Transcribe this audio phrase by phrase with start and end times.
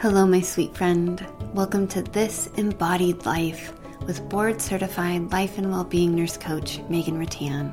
[0.00, 1.26] Hello, my sweet friend.
[1.54, 3.72] Welcome to This Embodied Life
[4.04, 7.72] with board certified life and well-being nurse coach Meghan Rattan.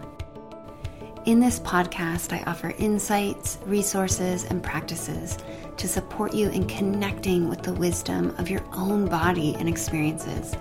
[1.25, 5.37] In this podcast, I offer insights, resources, and practices
[5.75, 10.55] to support you in connecting with the wisdom of your own body and experiences.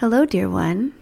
[0.00, 0.94] Hello, dear one.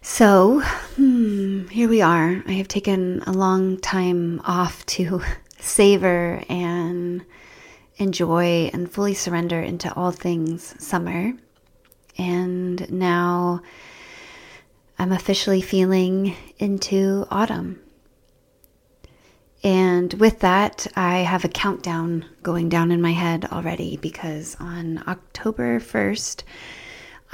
[0.00, 0.62] So,
[0.96, 2.42] hmm, here we are.
[2.46, 5.20] I have taken a long time off to
[5.60, 7.22] savor and
[7.98, 11.34] enjoy and fully surrender into all things summer.
[12.16, 13.60] And now
[14.98, 17.78] I'm officially feeling into autumn.
[19.62, 25.04] And with that, I have a countdown going down in my head already because on
[25.06, 26.44] October 1st,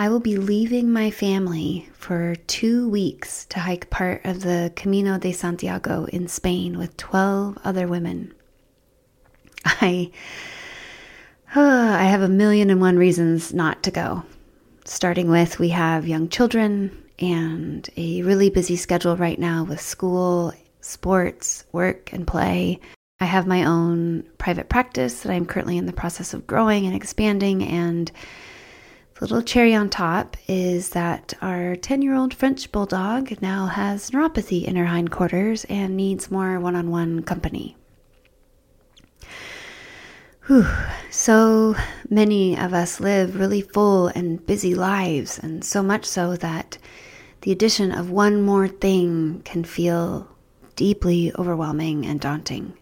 [0.00, 5.18] I will be leaving my family for two weeks to hike part of the Camino
[5.18, 8.32] de Santiago in Spain with 12 other women.
[9.64, 10.12] I,
[11.56, 14.22] I have a million and one reasons not to go.
[14.84, 20.52] Starting with, we have young children and a really busy schedule right now with school,
[20.80, 22.78] sports, work, and play.
[23.18, 26.94] I have my own private practice that I'm currently in the process of growing and
[26.94, 28.12] expanding, and
[29.19, 34.11] the little cherry on top is that our 10 year old French bulldog now has
[34.11, 37.77] neuropathy in her hindquarters and needs more one on one company.
[40.46, 40.66] Whew.
[41.11, 41.74] So
[42.08, 46.78] many of us live really full and busy lives, and so much so that
[47.41, 50.28] the addition of one more thing can feel
[50.77, 52.72] deeply overwhelming and daunting.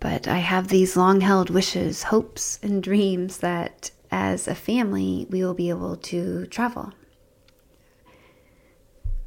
[0.00, 5.42] But I have these long held wishes, hopes, and dreams that as a family, we
[5.42, 6.92] will be able to travel.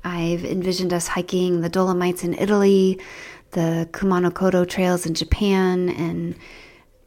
[0.03, 2.99] I've envisioned us hiking the Dolomites in Italy,
[3.51, 6.35] the Kumano Kodo trails in Japan, and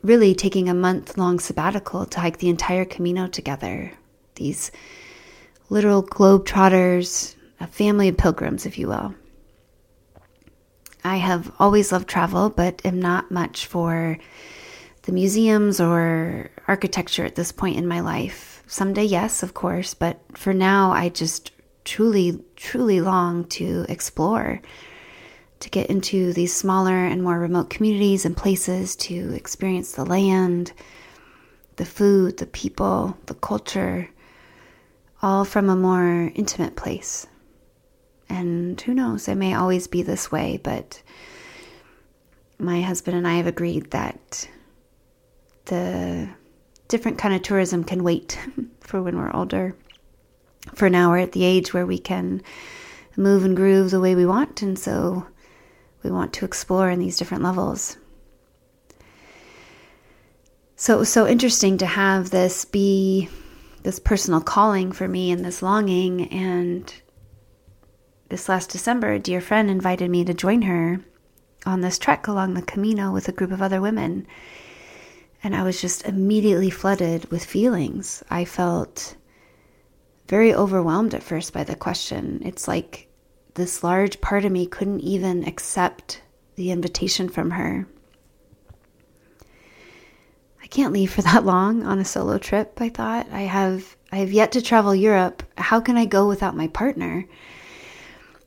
[0.03, 3.93] really taking a month long sabbatical to hike the entire Camino together.
[4.35, 4.73] These
[5.71, 9.15] literal globetrotters, a family of pilgrims, if you will.
[11.05, 14.19] I have always loved travel, but am not much for
[15.03, 18.63] the museums or architecture at this point in my life.
[18.67, 21.53] Someday, yes, of course, but for now, I just
[21.85, 24.63] truly, truly long to explore,
[25.61, 30.73] to get into these smaller and more remote communities and places, to experience the land,
[31.77, 34.09] the food, the people, the culture,
[35.21, 37.27] all from a more intimate place.
[38.31, 41.03] And who knows, I may always be this way, but
[42.59, 44.49] my husband and I have agreed that
[45.67, 46.31] the
[46.93, 48.39] different kind of tourism can wait
[48.81, 49.75] for when we're older.
[50.75, 52.43] For now, we're at the age where we can
[53.17, 55.27] move and groove the way we want, and so
[56.03, 57.97] we want to explore in these different levels.
[60.77, 63.29] So it was so interesting to have this be
[63.85, 66.29] this personal calling for me and this longing.
[66.31, 66.93] And
[68.29, 71.01] this last December, a dear friend invited me to join her
[71.65, 74.27] on this trek along the Camino with a group of other women.
[75.43, 78.23] And I was just immediately flooded with feelings.
[78.31, 79.17] I felt
[80.29, 82.41] very overwhelmed at first by the question.
[82.45, 83.09] It's like
[83.55, 86.23] this large part of me couldn't even accept
[86.55, 87.87] the invitation from her.
[90.63, 93.27] I can't leave for that long on a solo trip, I thought.
[93.33, 95.43] I have I have yet to travel Europe.
[95.57, 97.27] How can I go without my partner?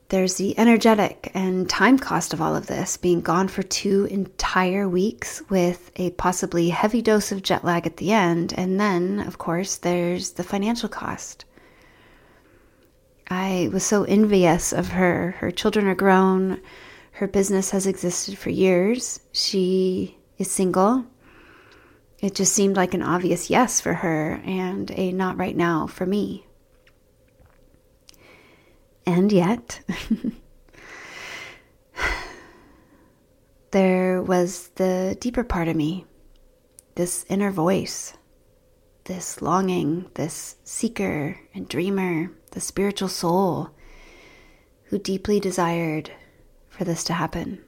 [0.10, 4.88] There's the energetic and time cost of all of this, being gone for two entire
[4.88, 8.54] weeks with a possibly heavy dose of jet lag at the end.
[8.56, 11.46] And then, of course, there's the financial cost.
[13.30, 15.32] I was so envious of her.
[15.40, 16.62] Her children are grown,
[17.14, 19.22] her business has existed for years.
[19.32, 21.06] She is single.
[22.20, 26.06] It just seemed like an obvious yes for her and a not right now for
[26.06, 26.45] me.
[29.06, 29.82] And yet,
[33.72, 36.06] there was the deeper part of me,
[36.96, 38.14] this inner voice,
[39.04, 43.70] this longing, this seeker and dreamer, the spiritual soul
[44.86, 46.12] who deeply desired
[46.70, 47.64] for this to happen.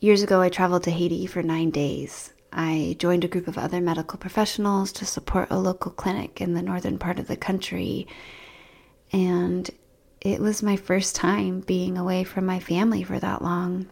[0.00, 3.80] Years ago, I traveled to Haiti for nine days I joined a group of other
[3.80, 8.06] medical professionals to support a local clinic in the northern part of the country.
[9.12, 9.68] And
[10.20, 13.88] it was my first time being away from my family for that long.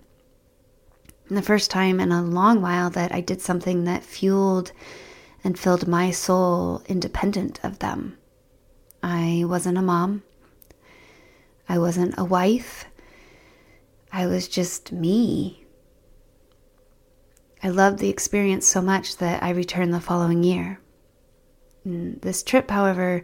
[1.29, 4.71] And the first time in a long while that I did something that fueled
[5.43, 8.17] and filled my soul independent of them.
[9.03, 10.23] I wasn't a mom.
[11.69, 12.85] I wasn't a wife.
[14.13, 15.62] I was just me.
[17.63, 20.81] I loved the experience so much that I returned the following year.
[21.85, 23.23] And this trip, however,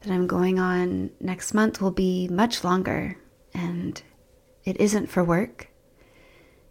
[0.00, 3.16] that I'm going on next month will be much longer,
[3.54, 4.00] and
[4.64, 5.68] it isn't for work.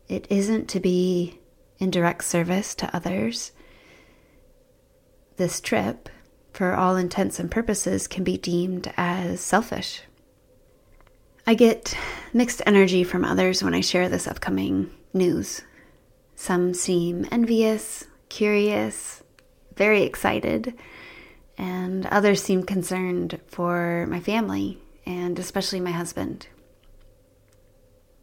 [0.08, 1.40] It isn't to be
[1.80, 3.52] in direct service to others.
[5.38, 6.10] This trip,
[6.54, 10.02] for all intents and purposes, can be deemed as selfish.
[11.46, 11.98] I get
[12.34, 15.62] mixed energy from others when I share this upcoming news.
[16.40, 19.24] Some seem envious, curious,
[19.76, 20.76] very excited,
[21.58, 26.48] and others seem concerned for my family and especially my husband.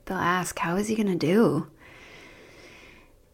[0.04, 1.66] They'll ask, How is he going to do?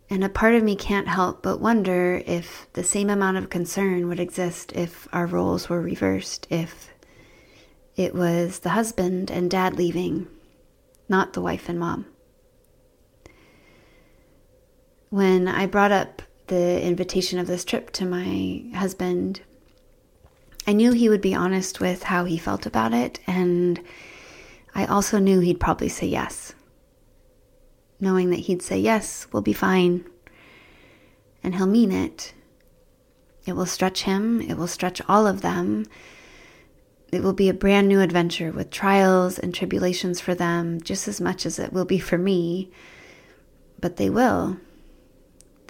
[0.08, 4.08] And a part of me can't help but wonder if the same amount of concern
[4.08, 6.88] would exist if our roles were reversed, if
[7.96, 10.26] it was the husband and dad leaving,
[11.06, 12.06] not the wife and mom.
[15.10, 19.40] When I brought up the invitation of this trip to my husband,
[20.68, 23.82] I knew he would be honest with how he felt about it, and
[24.72, 26.54] I also knew he'd probably say yes.
[27.98, 30.04] Knowing that he'd say yes, we'll be fine,
[31.42, 32.32] and he'll mean it.
[33.46, 35.86] It will stretch him, it will stretch all of them.
[37.10, 41.20] It will be a brand new adventure with trials and tribulations for them, just as
[41.20, 42.70] much as it will be for me.
[43.80, 44.58] But they will.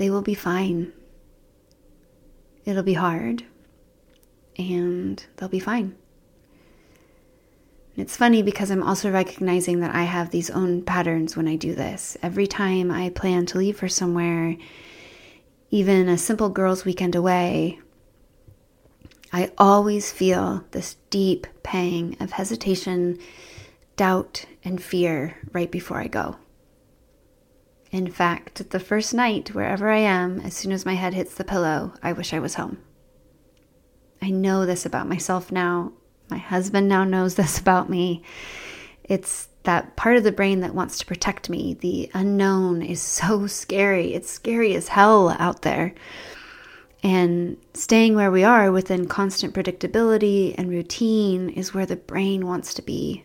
[0.01, 0.95] They will be fine.
[2.65, 3.45] It'll be hard
[4.57, 5.95] and they'll be fine.
[7.99, 11.75] It's funny because I'm also recognizing that I have these own patterns when I do
[11.75, 12.17] this.
[12.23, 14.57] Every time I plan to leave for somewhere,
[15.71, 17.79] even a simple girls' weekend away,
[19.35, 23.19] I always feel this deep pang of hesitation,
[23.97, 26.37] doubt, and fear right before I go.
[27.91, 31.45] In fact, the first night, wherever I am, as soon as my head hits the
[31.45, 32.79] pillow, I wish I was home.
[34.23, 35.93] I know this about myself now.
[36.29, 38.23] My husband now knows this about me.
[39.03, 41.75] It's that part of the brain that wants to protect me.
[41.75, 44.15] The unknown is so scary.
[44.15, 45.93] It's scary as hell out there.
[47.03, 52.73] And staying where we are within constant predictability and routine is where the brain wants
[52.75, 53.25] to be.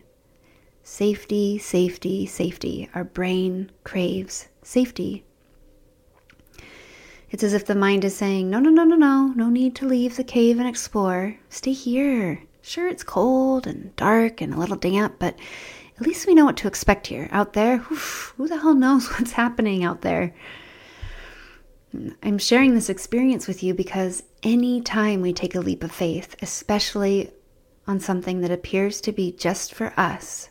[0.82, 2.88] Safety, safety, safety.
[2.94, 5.24] Our brain craves safety.
[7.30, 9.86] It's as if the mind is saying, No, no, no, no, no, no need to
[9.86, 11.36] leave the cave and explore.
[11.48, 12.42] Stay here.
[12.62, 15.36] Sure, it's cold and dark and a little damp, but
[15.96, 17.28] at least we know what to expect here.
[17.30, 20.34] Out there, oof, who the hell knows what's happening out there?
[22.22, 26.36] I'm sharing this experience with you because any time we take a leap of faith,
[26.42, 27.30] especially
[27.86, 30.50] on something that appears to be just for us,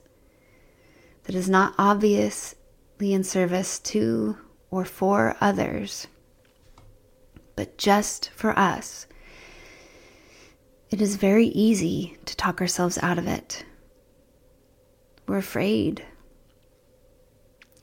[1.25, 2.57] that is not obviously
[2.99, 4.37] in service to
[4.71, 6.07] or for others,
[7.55, 9.07] but just for us.
[10.89, 13.65] It is very easy to talk ourselves out of it.
[15.27, 16.05] We're afraid.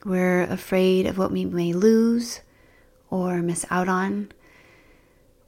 [0.05, 2.41] We're afraid of what we may lose
[3.09, 4.31] or miss out on.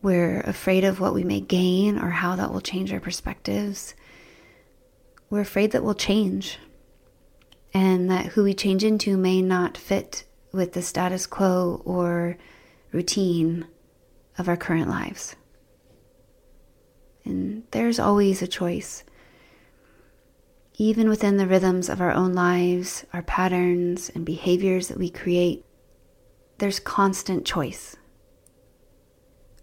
[0.02, 3.96] We're afraid of what we may gain or how that will change our perspectives.
[5.30, 6.60] We're afraid that we'll change
[7.76, 12.38] and that who we change into may not fit with the status quo or
[12.94, 13.68] routine
[14.38, 15.36] of our current lives.
[17.26, 19.04] And there's always a choice.
[20.78, 25.66] Even within the rhythms of our own lives, our patterns and behaviors that we create,
[26.60, 27.98] there's constant choice.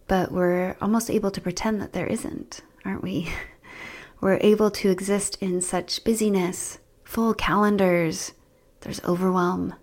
[0.07, 3.33] But we're almost able to pretend that there isn't, aren't we?
[4.21, 6.79] We're able to exist in such busyness,
[7.13, 8.33] full calendars,
[8.81, 9.75] there's overwhelm,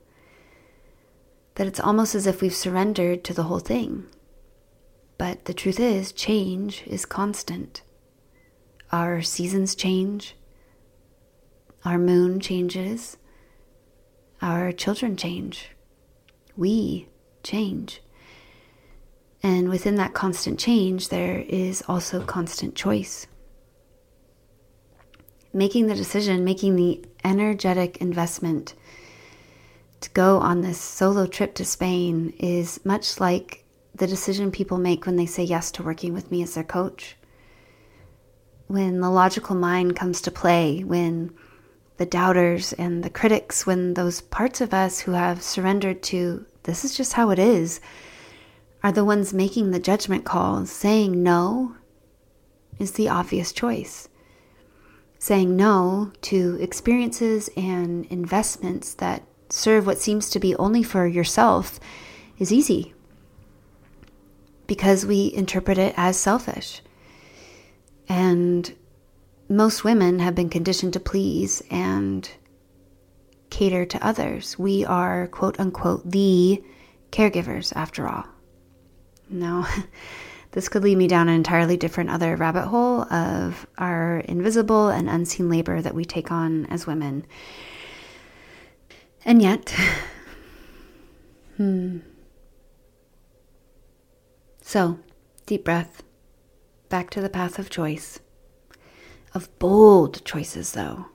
[1.53, 4.03] that it's almost as if we've surrendered to the whole thing.
[5.19, 7.83] But the truth is, change is constant.
[8.91, 10.35] Our seasons change,
[11.85, 13.17] our moon changes,
[14.41, 15.69] our children change,
[16.57, 17.09] we
[17.43, 18.01] change.
[19.43, 23.27] And within that constant change, there is also constant choice.
[25.51, 28.75] Making the decision, making the energetic investment
[30.01, 33.65] to go on this solo trip to Spain is much like
[33.95, 37.17] the decision people make when they say yes to working with me as their coach.
[38.67, 41.33] When the logical mind comes to play, when
[41.97, 46.85] the doubters and the critics, when those parts of us who have surrendered to this
[46.85, 47.81] is just how it is,
[48.83, 50.65] are the ones making the judgment call.
[50.65, 51.75] Saying no
[52.77, 54.07] is the obvious choice.
[55.19, 61.79] Saying no to experiences and investments that serve what seems to be only for yourself
[62.37, 62.93] is easy
[64.65, 66.81] because we interpret it as selfish.
[68.07, 68.73] And
[69.49, 72.29] most women have been conditioned to please and
[73.49, 74.57] cater to others.
[74.57, 76.63] We are, quote unquote, the
[77.11, 78.25] caregivers after all.
[79.29, 79.67] Now,
[80.51, 85.09] this could lead me down an entirely different other rabbit hole of our invisible and
[85.09, 87.25] unseen labor that we take on as women.
[89.25, 89.75] And yet,
[91.57, 91.99] hmm.
[94.61, 94.99] So,
[95.45, 96.03] deep breath,
[96.89, 98.19] back to the path of choice.
[99.33, 101.05] Of bold choices, though.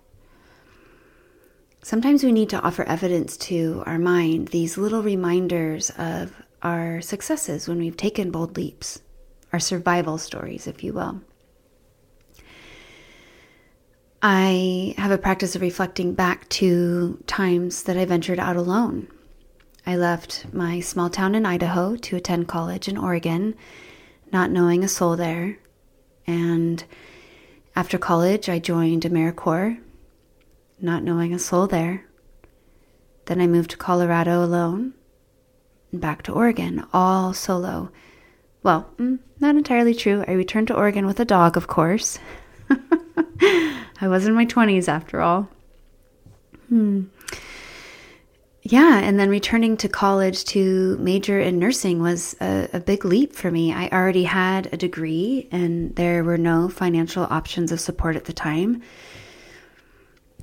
[1.82, 7.68] Sometimes we need to offer evidence to our mind, these little reminders of our successes
[7.68, 9.02] when we've taken bold leaps,
[9.54, 11.20] our survival stories, if you will.
[14.20, 19.06] I have a practice of reflecting back to times that I ventured out alone.
[19.86, 23.54] I left my small town in Idaho to attend college in Oregon,
[24.32, 25.56] not knowing a soul there.
[26.26, 26.82] And
[27.76, 29.80] after college, I joined AmeriCorps,
[30.80, 32.08] not knowing a soul there.
[33.26, 34.94] Then I moved to Colorado alone
[35.92, 37.92] and back to Oregon, all solo.
[38.64, 40.24] Well, mm, not entirely true.
[40.26, 42.18] I returned to Oregon with a dog, of course.
[44.00, 45.48] I was in my 20s after all.
[46.70, 47.02] Hmm.
[48.62, 53.34] Yeah, and then returning to college to major in nursing was a, a, big leap
[53.34, 53.74] for me.
[53.74, 58.32] I already had a degree, and there were no financial options of support at the
[58.32, 58.80] time.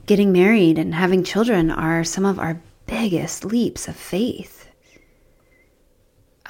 [0.05, 4.60] Getting married and having children are some of our biggest leaps of faith.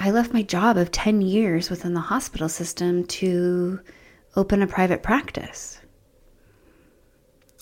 [0.04, 3.78] I left my job of 10 years within the hospital system to
[4.34, 5.78] open a private practice.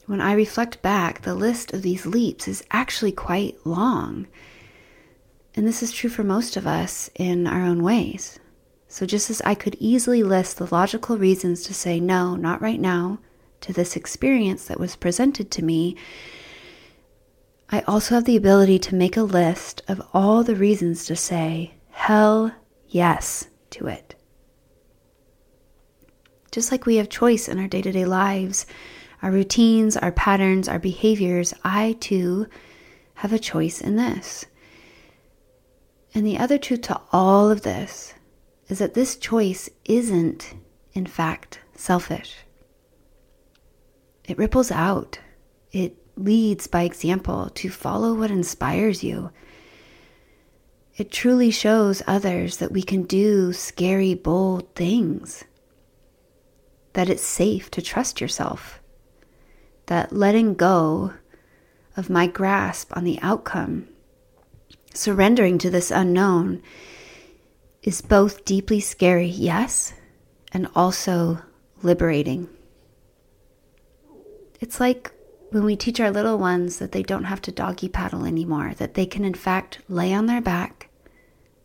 [0.06, 4.26] When I reflect back, the list of these leaps is actually quite long.
[5.54, 8.38] And this is true for most of us in our own ways.
[8.88, 12.80] So, just as I could easily list the logical reasons to say no, not right
[12.80, 13.18] now,
[13.60, 15.94] to this experience that was presented to me,
[17.68, 21.74] I also have the ability to make a list of all the reasons to say
[22.00, 22.50] hell
[22.88, 24.14] yes to it.
[26.50, 28.64] Just like we have choice in our day to day lives
[29.22, 32.46] our routines, our patterns, our behaviors, I too
[33.16, 34.46] have a choice in this.
[36.14, 38.14] And the other truth to all of this
[38.68, 40.54] is that this choice isn't,
[40.94, 42.34] in fact, selfish.
[44.24, 45.20] It ripples out,
[45.70, 49.30] it leads by example to follow what inspires you.
[50.96, 55.44] It truly shows others that we can do scary, bold things,
[56.92, 58.80] that it's safe to trust yourself
[59.90, 61.12] that letting go
[61.96, 63.88] of my grasp on the outcome,
[64.94, 66.62] surrendering to this unknown,
[67.82, 69.92] is both deeply scary, yes,
[70.52, 71.40] and also
[71.82, 72.48] liberating.
[74.60, 75.10] It's like
[75.50, 78.94] when we teach our little ones that they don't have to doggy paddle anymore, that
[78.94, 80.88] they can, in fact, lay on their back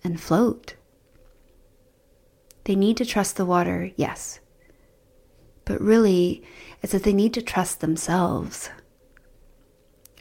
[0.04, 0.76] and float.
[2.66, 4.40] They need to trust the water, yes.
[5.66, 6.44] But really,
[6.82, 8.70] it's that they need to trust themselves.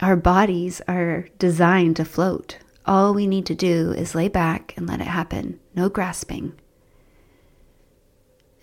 [0.01, 2.59] Our bodies are designed to float.
[2.87, 6.53] All we need to do is lay back and let it happen, no grasping.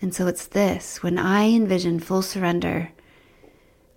[0.00, 2.90] And so it's this when I envision full surrender,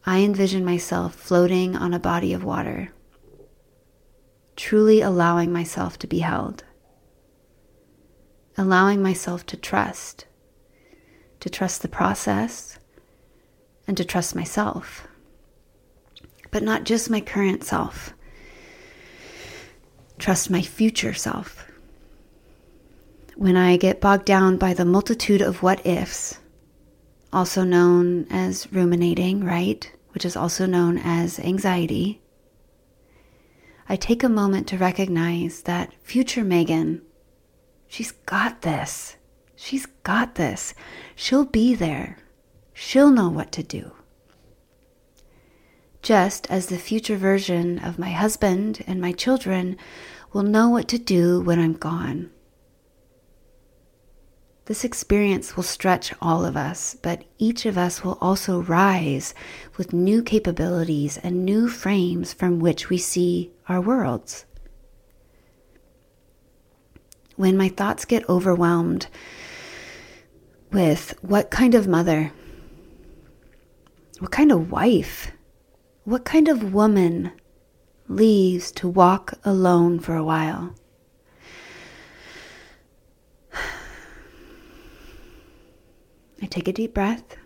[0.08, 2.92] I envision myself floating on a body of water,
[4.56, 6.64] truly allowing myself to be held,
[8.56, 10.28] allowing myself to trust,
[11.40, 12.78] to trust the process,
[13.88, 15.08] and to trust myself.
[16.52, 18.14] But not just my current self.
[20.20, 21.66] Trust my future self.
[23.36, 26.38] When I get bogged down by the multitude of what ifs,
[27.32, 29.92] also known as ruminating, right?
[30.14, 32.22] Which is also known as anxiety.
[33.88, 37.02] I take a moment to recognize that future Meghan,
[37.88, 39.18] she's got this.
[39.56, 40.74] She's got this.
[41.16, 42.18] She'll be there.
[42.74, 43.92] She'll know what to do.
[46.02, 49.78] Just as the future version of my husband and my children
[50.34, 52.32] will know what to do when I'm gone.
[54.66, 59.34] This experience will stretch all of us, but each of us will also rise
[59.78, 64.46] with new capabilities and new frames from which we see our worlds.
[67.36, 69.08] when my thoughts get overwhelmed
[70.72, 72.32] with what kind of mother,
[74.20, 75.32] what kind of wife,
[76.04, 77.32] what kind of woman
[78.08, 80.74] leaves to walk alone for a while.
[86.42, 87.38] I take a deep breath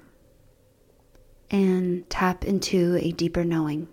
[1.52, 3.88] and tap into a deeper knowing.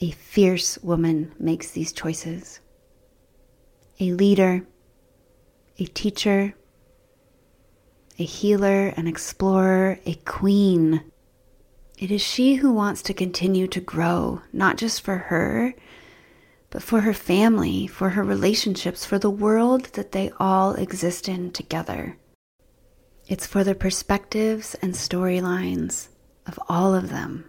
[0.00, 2.60] A fierce woman makes these choices.
[4.00, 4.66] A leader,
[5.78, 6.54] a teacher,
[8.18, 11.02] a healer, an explorer, a queen.
[11.98, 15.74] It is she who wants to continue to grow, not just for her,
[16.70, 21.50] but for her family, for her relationships, for the world that they all exist in
[21.50, 22.16] together.
[23.26, 26.08] It's for the perspectives and storylines
[26.46, 27.44] of all of them.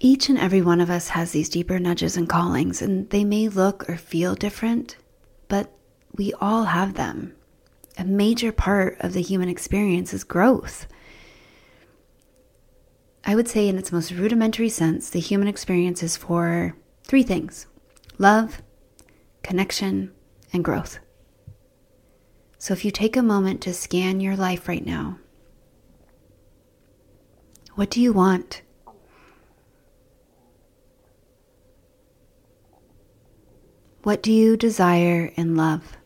[0.00, 3.48] Each and every one of us has these deeper nudges and callings, and they may
[3.48, 4.96] look or feel different,
[5.48, 5.72] but
[6.14, 7.34] we all have them.
[7.96, 10.86] A major part of the human experience is growth.
[13.26, 17.66] I would say, in its most rudimentary sense, the human experience is for three things
[18.18, 18.62] love,
[19.42, 20.12] connection,
[20.52, 20.98] and growth.
[22.58, 25.18] So if you take a moment to scan your life right now,
[27.74, 28.62] what do you want?
[34.02, 35.96] What do you desire in love?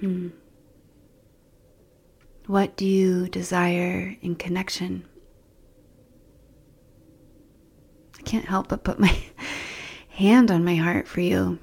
[0.00, 0.28] Hmm.
[2.50, 5.06] What do you desire in connection?
[8.18, 9.16] I can't help but put my
[10.08, 11.60] hand on my heart for you.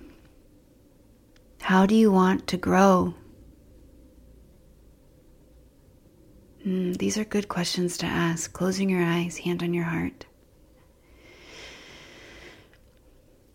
[1.59, 3.15] How do you want to grow?
[6.63, 8.53] Hmm, these are good questions to ask.
[8.53, 10.25] Closing your eyes, hand on your heart.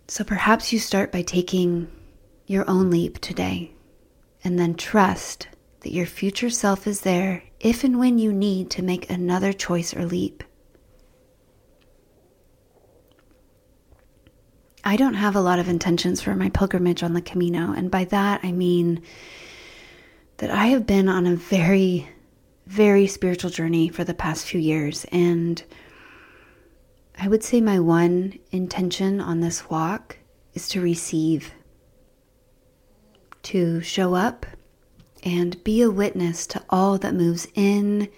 [0.07, 1.91] So perhaps you start by taking
[2.47, 3.73] your own leap today
[4.45, 5.49] and then trust
[5.83, 9.95] that your future self is there if and when you need to make another choice
[9.95, 10.43] or leap.
[14.85, 18.05] I don't have a lot of intentions for my pilgrimage on the Camino, and by
[18.07, 19.03] that I mean
[20.39, 22.09] that I have been on a very,
[22.67, 25.63] very spiritual journey for the past few years, and
[27.17, 30.19] I would say my one intention on this walk
[30.55, 31.53] is to receive,
[33.45, 34.47] to show up
[35.23, 38.09] and be a witness to all that moves in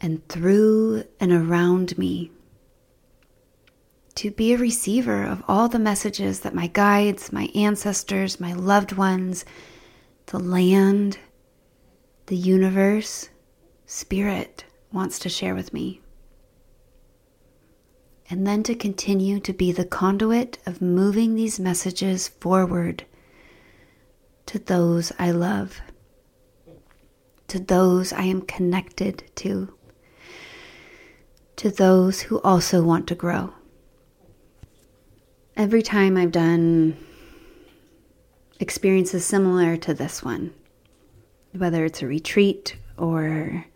[0.00, 2.30] and through and around me.
[4.16, 8.92] To be a receiver of all the messages that my guides, my ancestors, my loved
[8.92, 9.44] ones,
[10.26, 11.18] the land,
[12.26, 13.30] the universe,
[13.86, 16.02] spirit wants to share with me
[18.32, 23.04] and then to continue to be the conduit of moving these messages forward
[24.46, 25.82] to those I love,
[27.52, 29.74] to those I am connected to,
[31.56, 33.52] to those who also want to grow.
[35.54, 36.96] Every time I've done
[38.58, 40.54] experiences similar to this one,
[41.54, 43.66] whether it's a retreat or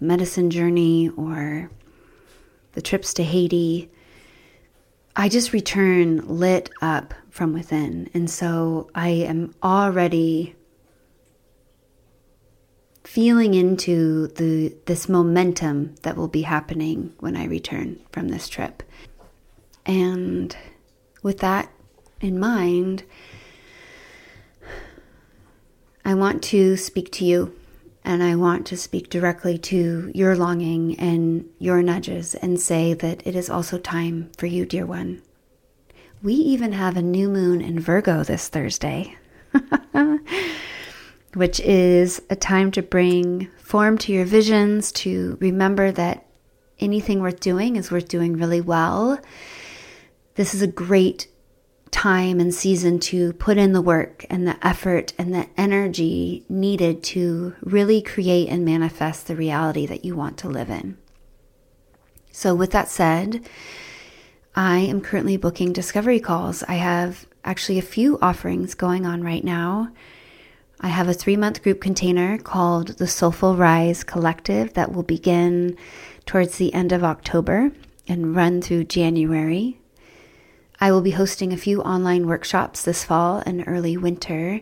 [0.00, 1.70] a medicine journey or
[2.72, 3.88] the trips to Haiti,
[5.14, 8.10] I just return lit up from within.
[8.14, 10.56] And so I am already
[13.14, 18.82] feeling into the this momentum that will be happening when I return from this trip.
[19.86, 20.56] And
[21.22, 21.70] with that
[22.20, 23.04] in mind,
[26.04, 27.54] I want to speak to you
[28.04, 33.24] and I want to speak directly to your longing and your nudges and say that
[33.24, 35.22] it is also time for you, dear one.
[36.20, 39.16] We even have a new moon in Virgo this Thursday,
[41.34, 46.26] which is a time to bring form to your visions, to remember that
[46.78, 49.18] anything worth doing is worth doing really well.
[50.34, 51.28] This is a great
[51.90, 57.04] time and season to put in the work and the effort and the energy needed
[57.04, 60.98] to really create and manifest the reality that you want to live in.
[62.32, 63.48] So, with that said,
[64.56, 66.64] I am currently booking discovery calls.
[66.64, 69.92] I have actually a few offerings going on right now.
[70.80, 75.76] I have a three month group container called the Soulful Rise Collective that will begin
[76.26, 77.72] towards the end of October
[78.08, 79.80] and run through January.
[80.80, 84.60] I will be hosting a few online workshops this fall and early winter.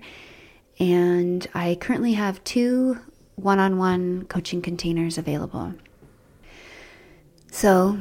[0.79, 2.99] And I currently have two
[3.37, 5.75] one on one coaching containers available.
[7.51, 7.99] So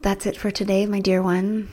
[0.00, 1.68] that's it for today, my dear one.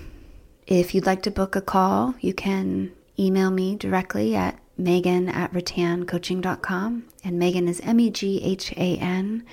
[0.68, 5.54] If you'd like to book a call, you can email me directly at meghan at
[5.54, 7.06] rattancoaching.com.
[7.24, 9.46] And Meghan is M E G H A N.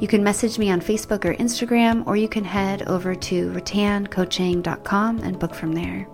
[0.00, 5.18] You can message me on Facebook or Instagram, or you can head over to rattancoaching.com
[5.18, 6.08] and book from there.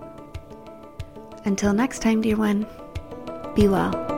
[1.44, 2.66] Until next time, dear one,
[3.54, 4.17] be well.